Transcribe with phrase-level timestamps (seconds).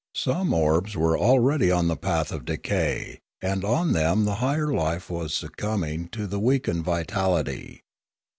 [0.15, 5.11] Some orbs were already on the path of decay; and on them the higher life
[5.11, 7.83] was succumbing to the weakened vitality.